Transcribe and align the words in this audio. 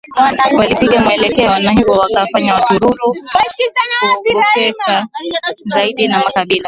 walipigwa 0.57 0.99
mweleka 0.99 1.59
na 1.59 1.69
hivyo 1.71 1.85
kuwafanya 1.85 2.53
Wataturu 2.53 2.89
kuogopeka 3.29 5.07
zaidi 5.65 6.07
na 6.07 6.17
Makabila 6.19 6.59